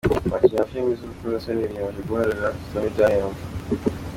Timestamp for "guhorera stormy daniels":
2.07-3.39